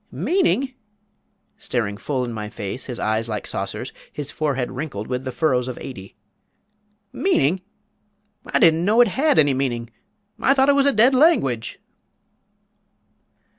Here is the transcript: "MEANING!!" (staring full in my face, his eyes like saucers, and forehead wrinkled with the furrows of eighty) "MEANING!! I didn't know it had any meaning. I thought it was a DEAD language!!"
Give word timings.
"MEANING!!" 0.11 0.73
(staring 1.59 1.95
full 1.95 2.25
in 2.25 2.33
my 2.33 2.49
face, 2.49 2.87
his 2.87 2.99
eyes 2.99 3.29
like 3.29 3.45
saucers, 3.45 3.93
and 4.17 4.25
forehead 4.31 4.71
wrinkled 4.71 5.05
with 5.05 5.25
the 5.25 5.31
furrows 5.31 5.67
of 5.67 5.77
eighty) 5.79 6.15
"MEANING!! 7.13 7.61
I 8.47 8.57
didn't 8.57 8.83
know 8.83 9.01
it 9.01 9.09
had 9.09 9.37
any 9.37 9.53
meaning. 9.53 9.91
I 10.39 10.55
thought 10.55 10.69
it 10.69 10.75
was 10.75 10.87
a 10.87 10.91
DEAD 10.91 11.13
language!!" 11.13 11.79